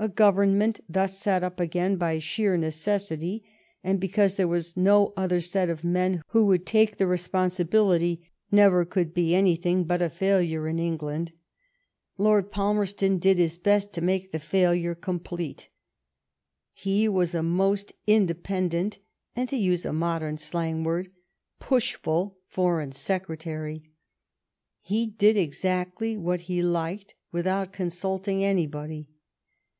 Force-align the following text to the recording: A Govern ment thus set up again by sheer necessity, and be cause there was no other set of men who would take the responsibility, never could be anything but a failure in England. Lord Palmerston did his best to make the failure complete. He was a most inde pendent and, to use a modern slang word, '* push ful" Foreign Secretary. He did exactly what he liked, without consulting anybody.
A 0.00 0.08
Govern 0.08 0.56
ment 0.56 0.78
thus 0.88 1.18
set 1.18 1.42
up 1.42 1.58
again 1.58 1.96
by 1.96 2.20
sheer 2.20 2.56
necessity, 2.56 3.42
and 3.82 3.98
be 3.98 4.06
cause 4.06 4.36
there 4.36 4.46
was 4.46 4.76
no 4.76 5.12
other 5.16 5.40
set 5.40 5.68
of 5.68 5.82
men 5.82 6.22
who 6.28 6.46
would 6.46 6.64
take 6.64 6.98
the 6.98 7.06
responsibility, 7.08 8.30
never 8.52 8.84
could 8.84 9.12
be 9.12 9.34
anything 9.34 9.82
but 9.82 10.00
a 10.00 10.08
failure 10.08 10.68
in 10.68 10.78
England. 10.78 11.32
Lord 12.16 12.52
Palmerston 12.52 13.18
did 13.18 13.38
his 13.38 13.58
best 13.58 13.92
to 13.94 14.00
make 14.00 14.30
the 14.30 14.38
failure 14.38 14.94
complete. 14.94 15.68
He 16.72 17.08
was 17.08 17.34
a 17.34 17.42
most 17.42 17.92
inde 18.06 18.40
pendent 18.44 18.98
and, 19.34 19.48
to 19.48 19.56
use 19.56 19.84
a 19.84 19.92
modern 19.92 20.38
slang 20.38 20.84
word, 20.84 21.10
'* 21.34 21.58
push 21.58 21.96
ful" 21.96 22.38
Foreign 22.46 22.92
Secretary. 22.92 23.90
He 24.80 25.06
did 25.08 25.36
exactly 25.36 26.16
what 26.16 26.42
he 26.42 26.62
liked, 26.62 27.16
without 27.32 27.72
consulting 27.72 28.44
anybody. 28.44 29.08